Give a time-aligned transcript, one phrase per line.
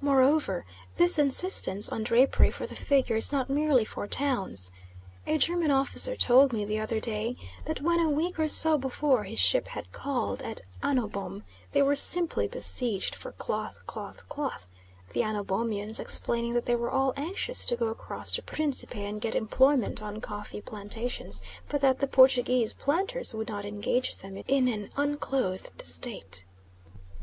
[0.00, 0.64] Moreover
[0.96, 4.72] this insistence on drapery for the figure is not merely for towns;
[5.26, 7.36] a German officer told me the other day
[7.66, 11.82] that when, a week or so before, his ship had called at Anno Bom, they
[11.82, 14.50] were simply besieged for "clo', clo', clo';"
[15.10, 19.20] the Anno Bomians explaining that they were all anxious to go across to Principe and
[19.20, 24.68] get employment on coffee plantations, but that the Portuguese planters would not engage them in
[24.68, 26.46] an unclothed state.